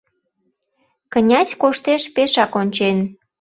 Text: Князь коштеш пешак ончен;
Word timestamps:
Князь 1.13 1.53
коштеш 1.61 2.03
пешак 2.15 2.51
ончен; 2.61 2.97